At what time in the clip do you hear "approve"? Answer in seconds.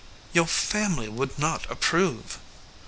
1.69-2.39